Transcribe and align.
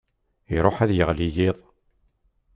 Iṛuḥ 0.55 0.77
ad 0.83 0.91
yeɣli 0.97 1.27
yiḍ. 1.35 1.57